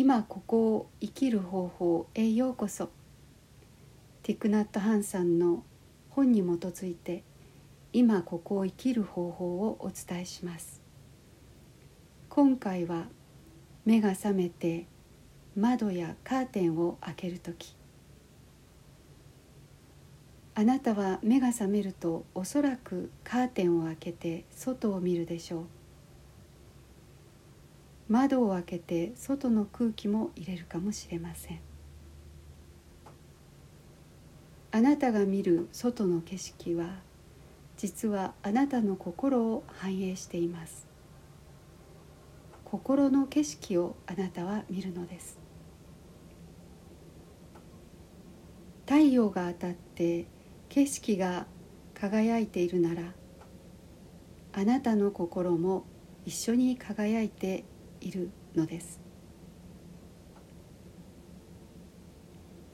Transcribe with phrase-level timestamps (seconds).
[0.00, 2.88] 今ここを生きる方法へようこそ。
[4.22, 5.64] ティクナット・ハンさんの
[6.10, 7.24] 本に基づいて
[7.92, 10.80] 今ここを生きる方法をお伝えします。
[12.28, 13.06] 今回は
[13.84, 14.86] 目が覚めて
[15.56, 17.74] 窓やカーテンを開ける時。
[20.54, 25.77] あなたは目が覚めるとおそらくカーテンを開けて外を見るでしょう。
[28.08, 31.60] 窓を開けて外の空気も入れるかもしれません。
[34.70, 37.00] あなたが見る外の景色は
[37.76, 40.86] 実はあなたの心を反映しています。
[42.64, 45.38] 心の景色をあなたは見るのです。
[48.84, 50.26] 太陽が当たって
[50.70, 51.46] 景色が
[51.92, 53.02] 輝いているなら
[54.54, 55.84] あなたの心も
[56.24, 57.64] 一緒に輝いて
[58.00, 59.00] いるのです。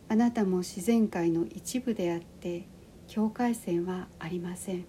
[0.09, 2.69] あなたも自然界の一部であって
[3.09, 4.85] 境界線はありません。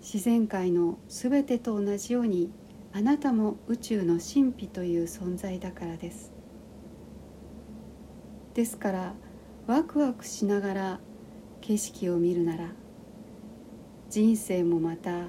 [0.00, 2.52] 自然界のすべてと同じように
[2.92, 6.32] あなたも宇宙の神秘という存在だからです。
[8.54, 9.14] ですから
[9.66, 11.00] ワクワクしながら
[11.60, 12.68] 景色を見るなら
[14.10, 15.28] 人生もまた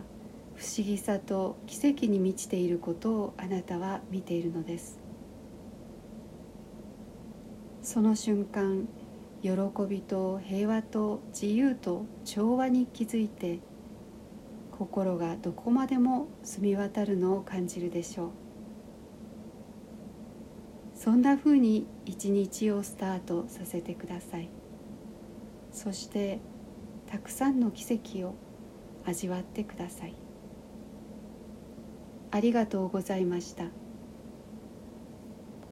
[0.56, 5.00] 不思議さと奇跡に満ちていることをあなたは見ているのです。
[7.82, 8.88] その瞬間
[9.42, 9.52] 喜
[9.88, 13.60] びと平和と自由と調和に気づいて
[14.72, 18.30] 心がどこまでも澄み渡るのを感じるでしょう。
[20.96, 24.50] そんなふうに一日をスタートさせてください。
[25.72, 26.40] そして
[27.08, 28.36] たくさんの奇跡を
[29.06, 30.25] 味わってください。
[32.36, 33.85] ありがとうございました。